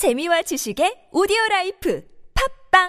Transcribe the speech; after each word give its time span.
재미와 0.00 0.40
지식의 0.40 1.08
오디오 1.12 1.36
life 1.50 2.02
팟빵 2.72 2.88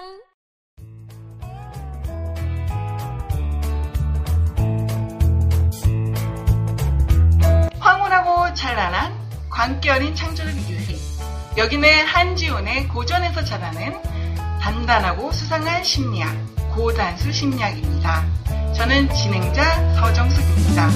황홀하고 7.78 8.54
찬란한 8.54 9.12
광기 9.50 9.90
어린 9.90 10.14
창조를 10.14 10.54
비교해 10.54 10.96
여기는 11.58 12.06
한지훈의 12.06 12.88
고전에서 12.88 13.44
자라는 13.44 13.92
단단하고 14.62 15.32
수상한 15.32 15.84
심리학 15.84 16.34
고단수 16.74 17.30
심리학입니다. 17.30 18.24
저는 18.74 19.12
진행자 19.12 19.96
서정숙입니다. 19.96 20.88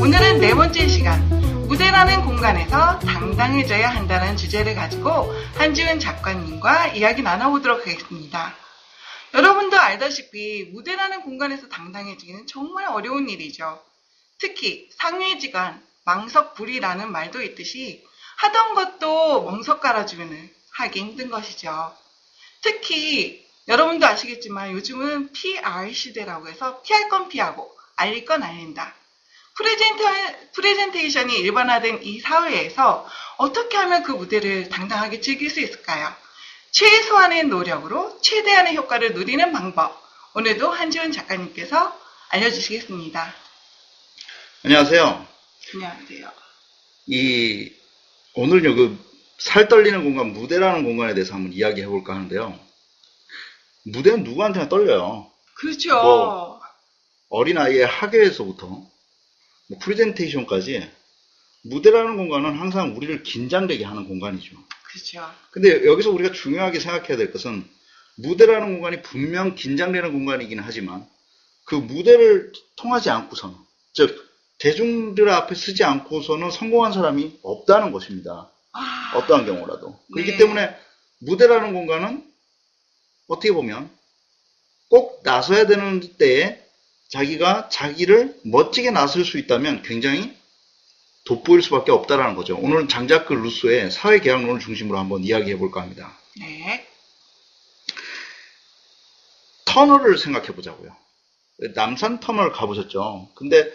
오늘은 0.00 0.38
네 0.38 0.54
번째 0.54 0.86
시간 0.86 1.35
무대라는 1.76 2.24
공간에서 2.24 2.98
당당해져야 3.00 3.90
한다는 3.90 4.34
주제를 4.38 4.74
가지고 4.74 5.30
한지훈 5.56 6.00
작가님과 6.00 6.94
이야기 6.94 7.20
나눠보도록 7.20 7.80
하겠습니다. 7.80 8.56
여러분도 9.34 9.78
알다시피 9.78 10.70
무대라는 10.72 11.20
공간에서 11.20 11.68
당당해지기는 11.68 12.46
정말 12.46 12.86
어려운 12.86 13.28
일이죠. 13.28 13.84
특히 14.38 14.88
상회지간, 14.96 15.86
망석불이라는 16.06 17.12
말도 17.12 17.42
있듯이 17.42 18.02
하던 18.38 18.74
것도 18.74 19.42
멍석 19.42 19.82
깔아주면 19.82 20.48
하기 20.76 20.98
힘든 20.98 21.28
것이죠. 21.28 21.94
특히 22.62 23.46
여러분도 23.68 24.06
아시겠지만 24.06 24.72
요즘은 24.72 25.32
PR 25.32 25.92
시대라고 25.92 26.48
해서 26.48 26.80
피할 26.80 27.10
건 27.10 27.28
피하고 27.28 27.70
알릴 27.96 28.24
건 28.24 28.42
알린다. 28.42 28.94
프레젠테, 29.56 30.50
프레젠테이션이 30.52 31.38
일반화된 31.38 32.02
이 32.02 32.20
사회에서 32.20 33.08
어떻게 33.38 33.76
하면 33.78 34.02
그 34.02 34.12
무대를 34.12 34.68
당당하게 34.68 35.20
즐길 35.20 35.50
수 35.50 35.60
있을까요? 35.60 36.12
최소한의 36.72 37.44
노력으로 37.44 38.18
최대한의 38.20 38.76
효과를 38.76 39.14
누리는 39.14 39.52
방법. 39.52 39.98
오늘도 40.34 40.70
한지훈 40.70 41.12
작가님께서 41.12 41.98
알려주시겠습니다. 42.28 43.34
안녕하세요. 44.64 45.26
안녕하세요. 45.74 46.30
이 47.06 47.72
오늘 48.34 48.64
요 48.64 48.74
그 48.74 49.06
살 49.38 49.68
떨리는 49.68 50.02
공간 50.02 50.32
무대라는 50.32 50.82
공간에 50.84 51.12
대해서 51.12 51.34
한번 51.34 51.52
이야기해 51.52 51.86
볼까 51.86 52.14
하는데요. 52.14 52.58
무대는 53.84 54.24
누구한테나 54.24 54.68
떨려요. 54.70 55.30
그렇죠. 55.54 55.90
뭐, 56.02 56.60
어린 57.28 57.58
아이의 57.58 57.86
학예에서부터 57.86 58.82
뭐 59.68 59.78
프레젠테이션까지 59.80 60.90
무대라는 61.62 62.16
공간은 62.16 62.58
항상 62.58 62.96
우리를 62.96 63.22
긴장되게 63.22 63.84
하는 63.84 64.06
공간이죠. 64.06 64.56
그렇죠. 64.84 65.28
근데 65.50 65.84
여기서 65.84 66.10
우리가 66.10 66.32
중요하게 66.32 66.78
생각해야 66.80 67.16
될 67.16 67.32
것은 67.32 67.68
무대라는 68.16 68.74
공간이 68.74 69.02
분명 69.02 69.54
긴장되는 69.54 70.12
공간이긴 70.12 70.60
하지만 70.60 71.06
그 71.64 71.74
무대를 71.74 72.52
통하지 72.76 73.10
않고서는 73.10 73.56
즉 73.92 74.26
대중들 74.58 75.28
앞에 75.28 75.54
쓰지 75.54 75.84
않고서는 75.84 76.50
성공한 76.50 76.92
사람이 76.92 77.40
없다는 77.42 77.92
것입니다. 77.92 78.50
아, 78.72 79.12
어떠한 79.16 79.44
경우라도. 79.44 79.98
그렇기 80.12 80.32
네. 80.32 80.36
때문에 80.38 80.76
무대라는 81.18 81.74
공간은 81.74 82.24
어떻게 83.26 83.52
보면 83.52 83.90
꼭 84.88 85.20
나서야 85.24 85.66
되는 85.66 86.00
때에 86.16 86.65
자기가 87.08 87.68
자기를 87.68 88.40
멋지게 88.44 88.90
나설 88.90 89.24
수 89.24 89.38
있다면 89.38 89.82
굉장히 89.82 90.36
돋보일 91.24 91.62
수밖에 91.62 91.92
없다라는 91.92 92.36
거죠. 92.36 92.56
오늘은 92.56 92.88
장자크 92.88 93.32
루소의 93.32 93.90
사회계약론을 93.90 94.60
중심으로 94.60 94.98
한번 94.98 95.24
이야기해 95.24 95.58
볼까 95.58 95.82
합니다. 95.82 96.16
네. 96.38 96.86
터널을 99.64 100.18
생각해 100.18 100.48
보자고요. 100.48 100.94
남산 101.74 102.20
터널 102.20 102.52
가보셨죠? 102.52 103.30
근데 103.34 103.70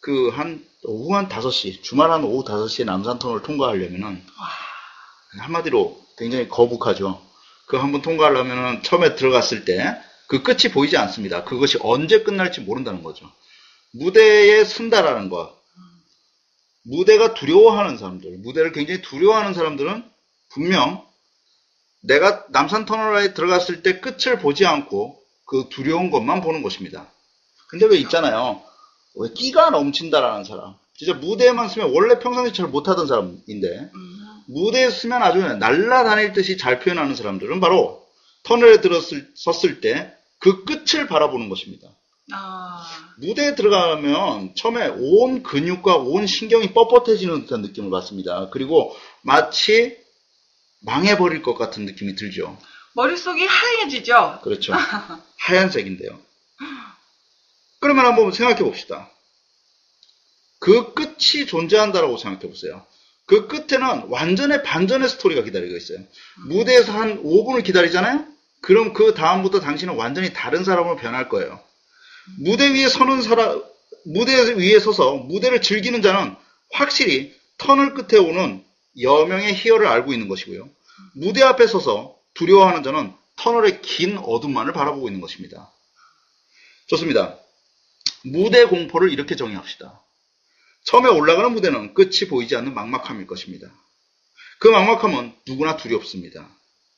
그 0.00 0.30
한 0.30 0.64
오후 0.84 1.14
한 1.16 1.28
5시, 1.28 1.82
주말 1.82 2.10
한 2.10 2.22
오후 2.24 2.44
5시에 2.44 2.84
남산 2.84 3.18
터널 3.18 3.42
통과하려면은 3.42 4.24
와, 4.38 5.42
한마디로 5.42 6.00
굉장히 6.16 6.48
거북하죠. 6.48 7.20
그 7.66 7.76
한번 7.76 8.02
통과하려면은 8.02 8.82
처음에 8.84 9.16
들어갔을 9.16 9.64
때 9.64 10.00
그 10.28 10.42
끝이 10.42 10.72
보이지 10.72 10.96
않습니다. 10.96 11.44
그것이 11.44 11.78
언제 11.82 12.22
끝날지 12.22 12.60
모른다는 12.62 13.02
거죠. 13.02 13.30
무대에 13.92 14.64
쓴다라는 14.64 15.28
것. 15.30 15.56
무대가 16.82 17.34
두려워하는 17.34 17.96
사람들, 17.98 18.38
무대를 18.38 18.72
굉장히 18.72 19.02
두려워하는 19.02 19.54
사람들은 19.54 20.04
분명 20.50 21.04
내가 22.02 22.44
남산 22.50 22.84
터널에 22.84 23.34
들어갔을 23.34 23.82
때 23.82 24.00
끝을 24.00 24.38
보지 24.38 24.66
않고 24.66 25.20
그 25.46 25.66
두려운 25.70 26.10
것만 26.10 26.40
보는 26.40 26.62
것입니다. 26.62 27.10
근데 27.68 27.86
왜 27.86 27.96
있잖아요. 27.98 28.62
왜 29.16 29.30
끼가 29.34 29.70
넘친다라는 29.70 30.44
사람. 30.44 30.74
진짜 30.96 31.14
무대에만 31.14 31.68
쓰면 31.68 31.90
원래 31.92 32.18
평상시 32.18 32.54
잘 32.54 32.68
못하던 32.68 33.06
사람인데 33.06 33.90
음, 33.94 34.42
무대에 34.46 34.90
쓰면 34.90 35.22
아주 35.22 35.40
날라다닐 35.40 36.32
듯이 36.32 36.56
잘 36.56 36.78
표현하는 36.78 37.14
사람들은 37.14 37.60
바로 37.60 38.05
터널에 38.46 38.80
들었을, 38.80 39.30
섰을 39.34 39.80
때 39.80 40.16
그 40.38 40.64
끝을 40.64 41.06
바라보는 41.06 41.48
것입니다. 41.48 41.88
아, 42.32 42.86
무대에 43.18 43.54
들어가면 43.54 44.54
처음에 44.56 44.88
온 44.88 45.42
근육과 45.42 45.96
온 45.96 46.26
신경이 46.26 46.72
뻣뻣해지는 46.74 47.42
듯한 47.42 47.62
느낌을 47.62 47.90
받습니다. 47.90 48.50
그리고 48.50 48.94
마치 49.22 49.96
망해버릴 50.80 51.42
것 51.42 51.54
같은 51.54 51.84
느낌이 51.84 52.16
들죠. 52.16 52.58
머릿속이 52.94 53.44
하얘지죠? 53.44 54.40
그렇죠. 54.42 54.72
하얀색인데요. 55.38 56.18
그러면 57.80 58.06
한번 58.06 58.32
생각해 58.32 58.62
봅시다. 58.62 59.10
그 60.58 60.94
끝이 60.94 61.46
존재한다라고 61.46 62.16
생각해 62.16 62.48
보세요. 62.48 62.84
그 63.26 63.46
끝에는 63.48 64.08
완전의 64.08 64.62
반전의 64.62 65.08
스토리가 65.08 65.42
기다리고 65.42 65.76
있어요. 65.76 65.98
무대에서 66.48 66.92
한 66.92 67.22
5분을 67.22 67.64
기다리잖아요? 67.64 68.35
그럼 68.60 68.92
그 68.92 69.14
다음부터 69.14 69.60
당신은 69.60 69.94
완전히 69.94 70.32
다른 70.32 70.64
사람으로 70.64 70.96
변할 70.96 71.28
거예요. 71.28 71.60
무대 72.38 72.72
위에 72.72 72.88
서는 72.88 73.22
사람, 73.22 73.62
무대 74.04 74.34
위에 74.54 74.78
서서 74.80 75.14
무대를 75.16 75.62
즐기는 75.62 76.00
자는 76.02 76.34
확실히 76.72 77.34
터널 77.58 77.94
끝에 77.94 78.20
오는 78.20 78.64
여명의 79.00 79.54
희열을 79.54 79.86
알고 79.86 80.12
있는 80.12 80.28
것이고요. 80.28 80.68
무대 81.14 81.42
앞에 81.42 81.66
서서 81.66 82.16
두려워하는 82.34 82.82
자는 82.82 83.12
터널의 83.36 83.82
긴 83.82 84.18
어둠만을 84.18 84.72
바라보고 84.72 85.08
있는 85.08 85.20
것입니다. 85.20 85.72
좋습니다. 86.88 87.38
무대 88.24 88.64
공포를 88.64 89.12
이렇게 89.12 89.36
정의합시다. 89.36 90.02
처음에 90.84 91.08
올라가는 91.08 91.52
무대는 91.52 91.94
끝이 91.94 92.28
보이지 92.28 92.56
않는 92.56 92.74
막막함일 92.74 93.26
것입니다. 93.26 93.68
그 94.58 94.68
막막함은 94.68 95.34
누구나 95.46 95.76
두렵습니다. 95.76 96.48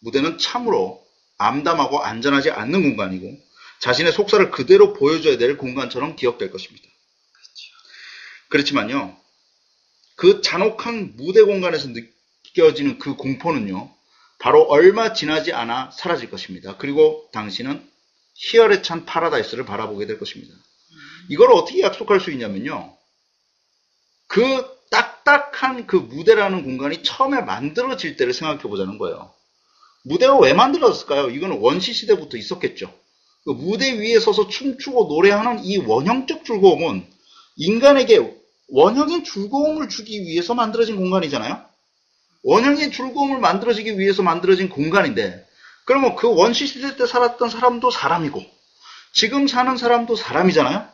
무대는 0.00 0.38
참으로 0.38 1.04
암담하고 1.38 2.00
안전하지 2.00 2.50
않는 2.50 2.82
공간이고 2.82 3.38
자신의 3.80 4.12
속살을 4.12 4.50
그대로 4.50 4.92
보여줘야 4.92 5.38
될 5.38 5.56
공간처럼 5.56 6.16
기억될 6.16 6.50
것입니다. 6.50 6.86
그렇지만요, 8.48 9.16
그 10.16 10.40
잔혹한 10.40 11.14
무대 11.16 11.42
공간에서 11.42 11.88
느껴지는 11.88 12.98
그 12.98 13.14
공포는요, 13.14 13.94
바로 14.38 14.62
얼마 14.62 15.12
지나지 15.12 15.52
않아 15.52 15.90
사라질 15.92 16.30
것입니다. 16.30 16.76
그리고 16.76 17.28
당신은 17.32 17.88
희열에 18.34 18.82
찬 18.82 19.04
파라다이스를 19.04 19.64
바라보게 19.64 20.06
될 20.06 20.18
것입니다. 20.18 20.54
이걸 21.28 21.52
어떻게 21.52 21.82
약속할 21.82 22.20
수 22.20 22.30
있냐면요, 22.32 22.96
그 24.26 24.78
딱딱한 24.90 25.86
그 25.86 25.96
무대라는 25.96 26.64
공간이 26.64 27.02
처음에 27.02 27.42
만들어질 27.42 28.16
때를 28.16 28.32
생각해 28.32 28.62
보자는 28.62 28.98
거예요. 28.98 29.34
무대가 30.04 30.38
왜 30.38 30.52
만들어졌을까요? 30.52 31.30
이거는 31.30 31.58
원시 31.60 31.92
시대부터 31.92 32.36
있었겠죠. 32.36 32.92
그 33.44 33.50
무대 33.50 33.92
위에 33.98 34.20
서서 34.20 34.48
춤추고 34.48 35.06
노래하는 35.06 35.64
이 35.64 35.78
원형적 35.78 36.44
즐거움은 36.44 37.06
인간에게 37.56 38.36
원형의 38.68 39.24
즐거움을 39.24 39.88
주기 39.88 40.20
위해서 40.22 40.54
만들어진 40.54 40.96
공간이잖아요. 40.96 41.64
원형의 42.42 42.92
즐거움을 42.92 43.38
만들어지기 43.38 43.98
위해서 43.98 44.22
만들어진 44.22 44.68
공간인데, 44.68 45.46
그러면 45.84 46.14
그 46.16 46.32
원시 46.32 46.66
시대 46.66 46.96
때 46.96 47.06
살았던 47.06 47.50
사람도 47.50 47.90
사람이고, 47.90 48.44
지금 49.12 49.48
사는 49.48 49.76
사람도 49.76 50.14
사람이잖아요. 50.16 50.86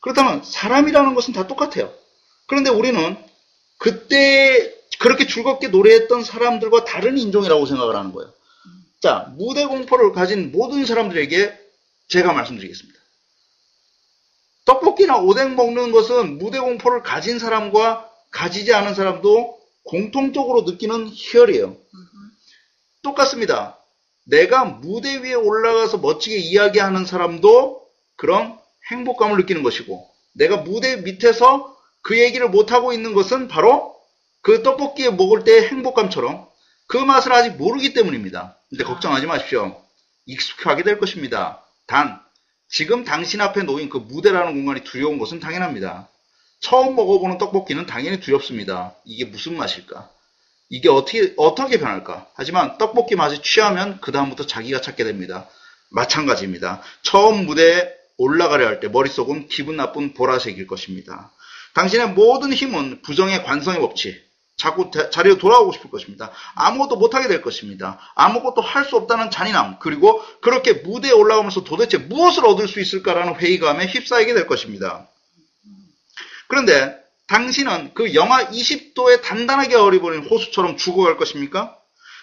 그렇다면 0.00 0.42
사람이라는 0.42 1.14
것은 1.14 1.34
다 1.34 1.46
똑같아요. 1.46 1.92
그런데 2.46 2.70
우리는 2.70 3.16
그때 3.78 4.74
그렇게 4.98 5.26
즐겁게 5.26 5.68
노래했던 5.68 6.24
사람들과 6.24 6.84
다른 6.84 7.18
인종이라고 7.18 7.66
생각을 7.66 7.96
하는 7.96 8.12
거예요. 8.12 8.32
자, 9.00 9.32
무대 9.36 9.64
공포를 9.64 10.12
가진 10.12 10.52
모든 10.52 10.84
사람들에게 10.84 11.58
제가 12.08 12.32
말씀드리겠습니다. 12.34 13.00
떡볶이나 14.66 15.18
오뎅 15.18 15.56
먹는 15.56 15.90
것은 15.90 16.38
무대 16.38 16.60
공포를 16.60 17.02
가진 17.02 17.38
사람과 17.38 18.10
가지지 18.30 18.74
않은 18.74 18.94
사람도 18.94 19.58
공통적으로 19.84 20.62
느끼는 20.62 21.08
희열이에요. 21.08 21.76
똑같습니다. 23.02 23.78
내가 24.26 24.64
무대 24.64 25.16
위에 25.16 25.32
올라가서 25.32 25.98
멋지게 25.98 26.36
이야기하는 26.36 27.06
사람도 27.06 27.86
그런 28.16 28.58
행복감을 28.90 29.38
느끼는 29.38 29.62
것이고, 29.62 30.08
내가 30.34 30.58
무대 30.58 30.96
밑에서 30.96 31.74
그 32.02 32.18
얘기를 32.18 32.48
못하고 32.50 32.92
있는 32.92 33.14
것은 33.14 33.48
바로 33.48 33.96
그 34.42 34.62
떡볶이 34.62 35.08
먹을 35.10 35.44
때의 35.44 35.68
행복감처럼 35.68 36.49
그 36.90 36.96
맛을 36.96 37.32
아직 37.32 37.50
모르기 37.50 37.94
때문입니다. 37.94 38.56
근데 38.68 38.82
걱정하지 38.82 39.26
마십시오. 39.26 39.80
익숙하게 40.26 40.82
될 40.82 40.98
것입니다. 40.98 41.64
단, 41.86 42.20
지금 42.68 43.04
당신 43.04 43.40
앞에 43.40 43.62
놓인 43.62 43.88
그 43.88 43.98
무대라는 43.98 44.54
공간이 44.54 44.82
두려운 44.82 45.18
것은 45.20 45.38
당연합니다. 45.38 46.08
처음 46.60 46.96
먹어보는 46.96 47.38
떡볶이는 47.38 47.86
당연히 47.86 48.18
두렵습니다. 48.18 48.96
이게 49.04 49.24
무슨 49.24 49.56
맛일까? 49.56 50.10
이게 50.68 50.88
어떻게, 50.88 51.32
어떻게 51.36 51.78
변할까? 51.78 52.26
하지만 52.34 52.76
떡볶이 52.76 53.14
맛에 53.14 53.40
취하면 53.40 54.00
그다음부터 54.00 54.46
자기가 54.48 54.80
찾게 54.80 55.04
됩니다. 55.04 55.48
마찬가지입니다. 55.90 56.82
처음 57.02 57.46
무대에 57.46 57.88
올라가려 58.16 58.66
할 58.66 58.80
때 58.80 58.88
머릿속은 58.88 59.46
기분 59.46 59.76
나쁜 59.76 60.12
보라색일 60.12 60.66
것입니다. 60.66 61.30
당신의 61.74 62.10
모든 62.10 62.52
힘은 62.52 63.02
부정의 63.02 63.44
관성의 63.44 63.80
법칙, 63.80 64.29
자꾸 64.60 64.90
자리로 64.90 65.38
돌아오고 65.38 65.72
싶을 65.72 65.90
것입니다. 65.90 66.30
아무것도 66.54 66.96
못하게 66.96 67.28
될 67.28 67.40
것입니다. 67.40 67.98
아무것도 68.14 68.60
할 68.60 68.84
수 68.84 68.96
없다는 68.96 69.30
잔인함, 69.30 69.78
그리고 69.78 70.22
그렇게 70.42 70.74
무대에 70.74 71.12
올라오면서 71.12 71.64
도대체 71.64 71.96
무엇을 71.96 72.44
얻을 72.44 72.68
수 72.68 72.80
있을까라는 72.80 73.36
회의감에 73.36 73.86
휩싸이게 73.86 74.34
될 74.34 74.46
것입니다. 74.46 75.06
그런데 76.48 76.98
당신은 77.28 77.92
그 77.94 78.14
영하 78.14 78.48
20도에 78.50 79.22
단단하게 79.22 79.76
얼어버린 79.76 80.26
호수처럼 80.26 80.76
죽어갈 80.76 81.16
것입니까? 81.16 81.76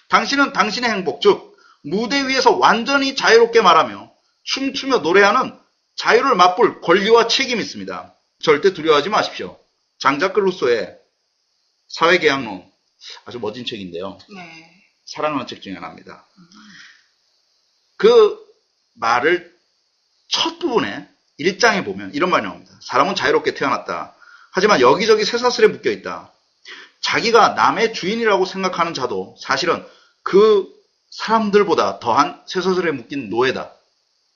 당신은 0.10 0.54
당신의 0.54 0.92
행복, 0.92 1.22
즉 1.22 1.58
무대 1.84 2.28
위에서 2.28 2.56
완전히 2.56 3.16
자유롭게 3.16 3.62
말하며 3.62 4.12
춤추며 4.44 5.00
노래하는 5.00 5.58
자유를 5.96 6.36
맛볼 6.36 6.82
권리와 6.82 7.28
책임이 7.28 7.62
있습니다. 7.62 8.14
절대 8.44 8.74
두려워하지 8.74 9.10
마십시오. 9.10 9.58
장자크 10.00 10.40
루소의 10.40 10.98
사회계약론 11.88 12.70
아주 13.26 13.40
멋진 13.40 13.66
책인데요. 13.66 14.18
네. 14.36 14.84
사랑하는 15.06 15.48
책 15.48 15.62
중에 15.62 15.74
하나입니다. 15.74 16.28
그 17.98 18.38
말을 18.96 19.56
첫 20.30 20.60
부분에 20.60 21.08
1장에 21.40 21.86
보면 21.86 22.14
이런 22.14 22.30
말이 22.30 22.44
나옵니다. 22.44 22.78
사람은 22.82 23.16
자유롭게 23.16 23.54
태어났다. 23.54 24.16
하지만 24.52 24.82
여기저기 24.82 25.24
쇠사슬에 25.24 25.68
묶여 25.68 25.92
있다. 25.92 26.34
자기가 27.02 27.50
남의 27.50 27.94
주인이라고 27.94 28.46
생각하는 28.46 28.94
자도 28.94 29.36
사실은 29.40 29.86
그 30.24 30.68
사람들보다 31.12 32.00
더한 32.00 32.44
쇠사슬에 32.48 32.92
묶인 32.92 33.30
노예다. 33.30 33.74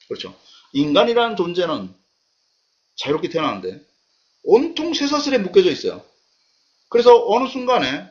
그렇죠. 0.07 0.38
인간이라는 0.74 1.36
존재는 1.36 1.94
자유롭게 2.98 3.30
태어나는데 3.30 3.81
온통 4.44 4.94
쇠사슬에 4.94 5.39
묶여져 5.39 5.69
있어요. 5.71 6.06
그래서 6.92 7.26
어느 7.30 7.48
순간에 7.48 8.06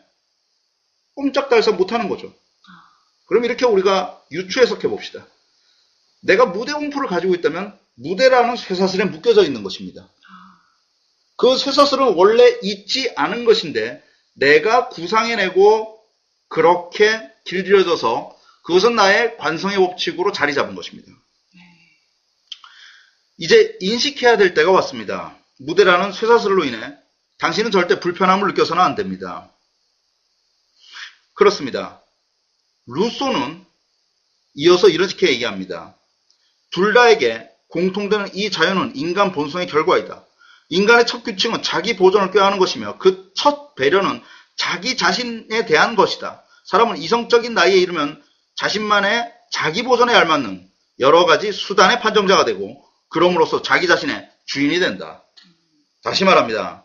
꼼짝달싹 1.15 1.77
못하는 1.77 2.09
거죠. 2.09 2.35
그럼 3.27 3.44
이렇게 3.44 3.67
우리가 3.67 4.25
유추 4.32 4.59
해석해 4.61 4.88
봅시다. 4.88 5.27
내가 6.23 6.47
무대 6.47 6.73
공포를 6.73 7.06
가지고 7.06 7.35
있다면 7.35 7.79
무대라는 7.97 8.56
쇠사슬에 8.56 9.05
묶여져 9.05 9.44
있는 9.44 9.62
것입니다. 9.62 10.09
그 11.37 11.59
쇠사슬은 11.59 12.15
원래 12.15 12.59
있지 12.62 13.12
않은 13.17 13.44
것인데 13.44 14.03
내가 14.32 14.88
구상해내고 14.88 16.03
그렇게 16.49 17.31
길들여져서 17.44 18.35
그것은 18.62 18.97
나의 18.97 19.37
관성의 19.37 19.76
법칙으로 19.76 20.33
자리 20.33 20.55
잡은 20.55 20.75
것입니다. 20.75 21.12
이제 23.37 23.76
인식해야 23.81 24.38
될 24.38 24.55
때가 24.55 24.71
왔습니다. 24.71 25.37
무대라는 25.59 26.12
쇠사슬로 26.12 26.65
인해 26.65 26.97
당신은 27.40 27.70
절대 27.70 28.00
불편함을 28.00 28.48
느껴서는 28.48 28.82
안 28.82 28.94
됩니다. 28.94 29.50
그렇습니다. 31.34 32.02
루소는 32.87 33.64
이어서 34.54 34.88
이렇게 34.88 35.28
얘기합니다. 35.28 35.96
둘 36.70 36.92
다에게 36.92 37.48
공통되는 37.69 38.34
이 38.34 38.50
자연은 38.50 38.96
인간 38.96 39.32
본성의 39.32 39.66
결과이다. 39.69 40.25
인간의 40.69 41.06
첫 41.06 41.22
규칙은 41.25 41.62
자기 41.62 41.96
보존을 41.96 42.31
꾀하는 42.31 42.58
것이며 42.58 42.98
그 42.98 43.31
첫 43.40 43.75
배려는 43.75 44.22
자기 44.56 44.98
자신에 44.98 45.64
대한 45.64 45.96
것이다. 45.96 46.44
사람은 46.66 46.98
이성적인 46.98 47.54
나이에 47.54 47.78
이르면 47.78 48.22
자신만의 48.56 49.32
자기 49.50 49.82
보존에 49.82 50.14
알맞는 50.14 50.69
여러 50.98 51.25
가지 51.25 51.52
수단의 51.52 52.00
판정자가 52.00 52.44
되고 52.44 52.84
그럼으로써 53.08 53.62
자기 53.62 53.87
자신의 53.87 54.31
주인이 54.44 54.78
된다. 54.78 55.25
다시 56.02 56.25
말합니다. 56.25 56.80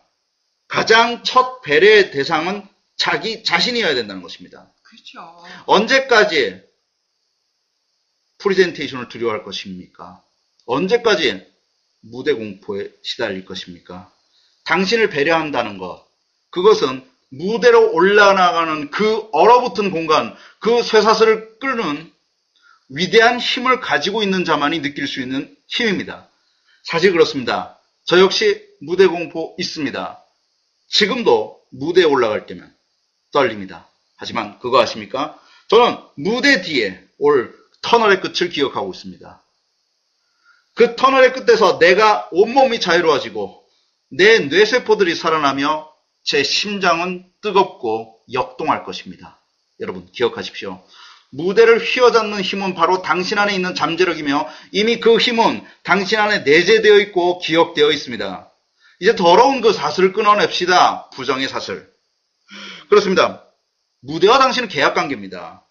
가장 0.68 1.22
첫 1.22 1.60
배려의 1.62 2.10
대상은 2.10 2.66
자기 2.96 3.44
자신이어야 3.44 3.94
된다는 3.94 4.22
것입니다. 4.22 4.72
그렇죠. 4.82 5.44
언제까지 5.66 6.62
프리젠테이션을 8.38 9.08
두려워할 9.08 9.42
것입니까? 9.44 10.22
언제까지 10.66 11.46
무대 12.00 12.32
공포에 12.32 12.90
시달릴 13.02 13.44
것입니까? 13.44 14.12
당신을 14.64 15.10
배려한다는 15.10 15.78
것, 15.78 16.06
그것은 16.50 17.08
무대로 17.30 17.92
올라나가는 17.92 18.90
그 18.90 19.28
얼어붙은 19.32 19.90
공간, 19.90 20.34
그 20.60 20.82
쇠사슬을 20.82 21.58
끄는 21.58 22.12
위대한 22.88 23.38
힘을 23.38 23.80
가지고 23.80 24.22
있는 24.22 24.44
자만이 24.44 24.80
느낄 24.80 25.08
수 25.08 25.20
있는 25.20 25.56
힘입니다. 25.66 26.28
사실 26.84 27.12
그렇습니다. 27.12 27.80
저 28.04 28.20
역시 28.20 28.64
무대 28.80 29.06
공포 29.06 29.56
있습니다. 29.58 30.22
지금도 30.88 31.60
무대에 31.70 32.04
올라갈 32.04 32.46
때면 32.46 32.72
떨립니다. 33.32 33.88
하지만 34.16 34.58
그거 34.58 34.80
아십니까? 34.80 35.38
저는 35.68 35.98
무대 36.16 36.62
뒤에 36.62 37.02
올 37.18 37.54
터널의 37.82 38.20
끝을 38.20 38.48
기억하고 38.48 38.92
있습니다. 38.92 39.42
그 40.74 40.96
터널의 40.96 41.32
끝에서 41.32 41.78
내가 41.78 42.28
온몸이 42.32 42.80
자유로워지고 42.80 43.64
내 44.10 44.38
뇌세포들이 44.40 45.14
살아나며 45.14 45.90
제 46.22 46.42
심장은 46.42 47.24
뜨겁고 47.40 48.20
역동할 48.32 48.84
것입니다. 48.84 49.40
여러분 49.80 50.06
기억하십시오. 50.12 50.82
무대를 51.30 51.78
휘어잡는 51.80 52.40
힘은 52.40 52.74
바로 52.74 53.02
당신 53.02 53.38
안에 53.38 53.54
있는 53.54 53.74
잠재력이며 53.74 54.48
이미 54.72 55.00
그 55.00 55.18
힘은 55.18 55.64
당신 55.82 56.18
안에 56.18 56.40
내재되어 56.40 56.98
있고 57.00 57.38
기억되어 57.38 57.90
있습니다. 57.90 58.50
이제 59.00 59.14
더러운 59.14 59.60
그 59.60 59.72
사슬을 59.72 60.12
끊어냅시다. 60.12 61.10
부정의 61.10 61.48
사슬. 61.48 61.92
그렇습니다. 62.88 63.44
무대와 64.00 64.38
당신은 64.38 64.68
계약 64.68 64.94
관계입니다. 64.94 65.66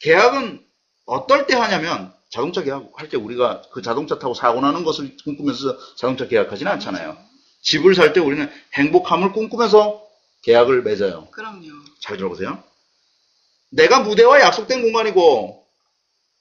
계약은 0.00 0.64
어떨 1.06 1.46
때 1.46 1.54
하냐면 1.54 2.14
자동차 2.30 2.62
계약할 2.62 3.08
때 3.08 3.16
우리가 3.16 3.62
그 3.72 3.82
자동차 3.82 4.18
타고 4.18 4.34
사고 4.34 4.60
나는 4.60 4.84
것을 4.84 5.16
꿈꾸면서 5.24 5.76
자동차 5.96 6.26
계약하지는 6.26 6.70
않잖아요. 6.72 7.18
집을 7.62 7.94
살 7.94 8.12
때 8.12 8.20
우리는 8.20 8.50
행복함을 8.74 9.32
꿈꾸면서 9.32 10.06
계약을 10.42 10.82
맺어요. 10.82 11.28
그럼요. 11.30 11.66
잘 12.00 12.16
들어보세요. 12.16 12.62
내가 13.70 14.00
무대와 14.00 14.40
약속된 14.40 14.80
공간이고 14.82 15.66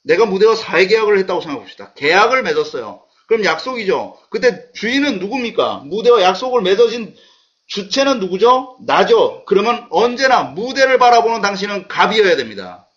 내가 0.04 0.26
무대와 0.26 0.56
사회 0.56 0.88
계약을 0.88 1.18
했다고 1.20 1.42
생각해 1.42 1.62
봅시다. 1.62 1.94
계약을 1.96 2.44
맺었어요. 2.44 3.04
그럼 3.30 3.46
약속이죠. 3.46 4.18
그때 4.32 4.66
주인은 4.74 5.20
누굽니까? 5.20 5.84
무대와 5.86 6.22
약속을 6.24 6.64
맺어진 6.64 7.16
주체는 7.68 8.20
누구죠? 8.20 8.78
나죠. 8.88 9.44
그러면 9.46 9.86
언제나 9.92 10.42
무대를 10.42 10.98
바라보는 10.98 11.40
당신은 11.42 11.88
갑이어야 11.88 12.36
됩니다. 12.38 12.88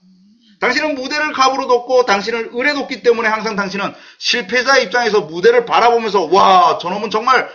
당신은 0.60 0.94
무대를 0.94 1.32
갑으로 1.32 1.66
뒀고 1.66 2.06
당신을 2.06 2.52
을에 2.54 2.72
뒀기 2.72 3.02
때문에 3.02 3.28
항상 3.28 3.56
당신은 3.56 3.92
실패자 4.16 4.78
입장에서 4.78 5.20
무대를 5.20 5.66
바라보면서 5.66 6.24
와 6.24 6.78
저놈은 6.78 7.10
정말 7.10 7.50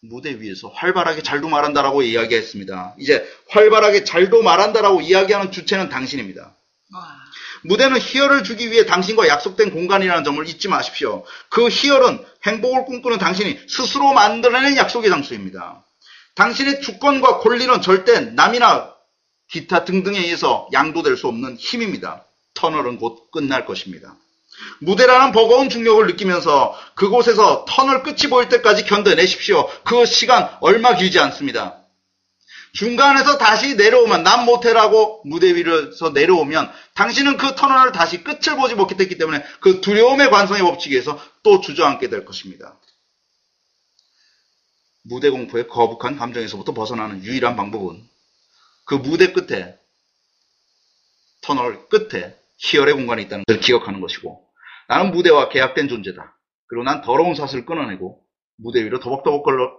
무대 0.00 0.40
위에서 0.40 0.68
활발하게 0.68 1.22
잘도 1.24 1.48
말한다라고 1.48 2.02
이야기했습니다. 2.02 2.94
이제 3.00 3.28
활발하게 3.48 4.04
잘도 4.04 4.42
말한다라고 4.42 5.00
이야기하는 5.00 5.50
주체는 5.50 5.88
당신입니다. 5.88 6.54
와. 6.94 7.27
무대는 7.64 7.98
희열을 7.98 8.44
주기 8.44 8.70
위해 8.70 8.86
당신과 8.86 9.28
약속된 9.28 9.70
공간이라는 9.72 10.24
점을 10.24 10.46
잊지 10.48 10.68
마십시오. 10.68 11.24
그 11.48 11.68
희열은 11.68 12.24
행복을 12.46 12.84
꿈꾸는 12.84 13.18
당신이 13.18 13.58
스스로 13.68 14.12
만들어낸 14.12 14.76
약속의 14.76 15.10
장소입니다. 15.10 15.84
당신의 16.34 16.80
주권과 16.82 17.38
권리는 17.38 17.80
절대 17.82 18.20
남이나 18.20 18.94
기타 19.50 19.84
등등에 19.84 20.18
의해서 20.18 20.68
양도될 20.72 21.16
수 21.16 21.26
없는 21.26 21.56
힘입니다. 21.56 22.24
터널은 22.54 22.98
곧 22.98 23.30
끝날 23.30 23.66
것입니다. 23.66 24.14
무대라는 24.80 25.32
버거운 25.32 25.68
중력을 25.68 26.06
느끼면서 26.06 26.76
그곳에서 26.94 27.64
터널 27.68 28.02
끝이 28.02 28.28
보일 28.28 28.48
때까지 28.48 28.84
견뎌내십시오. 28.84 29.68
그 29.84 30.04
시간 30.06 30.50
얼마 30.60 30.94
길지 30.94 31.18
않습니다. 31.20 31.80
중간에서 32.72 33.38
다시 33.38 33.76
내려오면 33.76 34.22
난 34.22 34.44
못해라고 34.44 35.22
무대 35.24 35.54
위로서 35.54 36.10
내려오면 36.10 36.70
당신은 36.94 37.36
그 37.36 37.54
터널을 37.54 37.92
다시 37.92 38.22
끝을 38.22 38.56
보지 38.56 38.74
못했기 38.74 39.18
때문에 39.18 39.44
그 39.60 39.80
두려움의 39.80 40.30
관성의 40.30 40.62
법칙에서 40.62 41.20
또 41.42 41.60
주저앉게 41.60 42.08
될 42.08 42.24
것입니다. 42.24 42.78
무대 45.04 45.30
공포의 45.30 45.68
거북한 45.68 46.16
감정에서부터 46.16 46.74
벗어나는 46.74 47.24
유일한 47.24 47.56
방법은 47.56 48.06
그 48.84 48.94
무대 48.94 49.32
끝에 49.32 49.78
터널 51.40 51.88
끝에 51.88 52.36
희열의 52.58 52.94
공간이 52.94 53.22
있다는 53.22 53.44
것을 53.46 53.60
기억하는 53.60 54.00
것이고 54.00 54.44
나는 54.88 55.10
무대와 55.12 55.48
계약된 55.48 55.88
존재다. 55.88 56.36
그리고 56.66 56.84
난 56.84 57.00
더러운 57.00 57.34
사슬을 57.34 57.64
끊어내고 57.64 58.22
무대 58.56 58.84
위로 58.84 59.00
더벅더벅 59.00 59.42
걸어, 59.42 59.76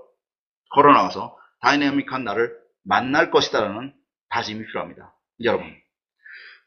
걸어 0.72 0.94
나와서 0.94 1.38
다이내믹한 1.62 2.24
나를 2.24 2.58
만날 2.84 3.32
것이다라는 3.32 3.94
다짐이 4.30 4.66
필요합니다. 4.66 5.16
여러분, 5.44 5.66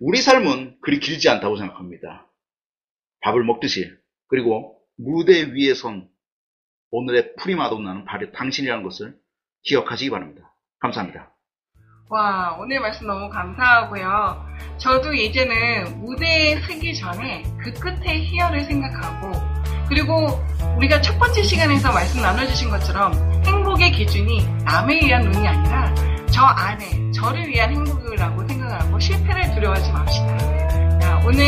우리 0.00 0.20
삶은 0.20 0.78
그리 0.82 0.98
길지 0.98 1.28
않다고 1.28 1.56
생각합니다. 1.56 2.26
밥을 3.22 3.44
먹듯이 3.44 3.90
그리고 4.28 4.80
무대 4.96 5.42
위에 5.52 5.74
선 5.74 6.08
오늘의 6.90 7.36
프리마돈나는 7.36 8.04
바로 8.04 8.30
당신이라는 8.32 8.82
것을 8.82 9.16
기억하시기 9.62 10.10
바랍니다. 10.10 10.54
감사합니다. 10.80 11.34
와, 12.10 12.58
오늘 12.60 12.80
말씀 12.80 13.06
너무 13.06 13.30
감사하고요. 13.30 14.46
저도 14.78 15.14
이제는 15.14 16.00
무대에 16.00 16.60
서기 16.60 16.94
전에 16.94 17.42
그 17.62 17.72
끝에 17.72 18.24
희열을 18.24 18.64
생각하고, 18.64 19.32
그리고 19.88 20.26
우리가 20.76 21.00
첫 21.00 21.18
번째 21.18 21.42
시간에서 21.42 21.90
말씀 21.90 22.20
나눠주신 22.20 22.68
것처럼 22.68 23.12
행복의 23.72 23.92
기준이 23.92 24.46
남에 24.64 25.00
의한 25.02 25.22
눈이 25.22 25.48
아니라 25.48 25.94
저 26.30 26.42
안에, 26.42 27.10
저를 27.12 27.46
위한 27.48 27.70
행복이라고 27.70 28.46
생각하고 28.46 28.98
실패를 28.98 29.54
두려워하지 29.54 29.92
맙시다. 29.92 30.98
자, 30.98 31.22
오늘 31.24 31.44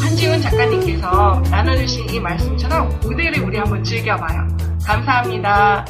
한지훈 0.00 0.40
작가님께서 0.40 1.42
나눠주신 1.50 2.08
이 2.10 2.20
말씀처럼 2.20 2.88
무대를 3.02 3.44
우리 3.44 3.58
한번 3.58 3.82
즐겨봐요. 3.84 4.48
감사합니다. 4.84 5.84